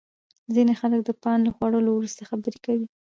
ځینې 0.53 0.73
خلک 0.79 1.01
د 1.05 1.09
پان 1.23 1.39
له 1.45 1.51
خوړلو 1.55 1.91
وروسته 1.93 2.21
خبرې 2.29 2.59
کوي. 2.65 2.87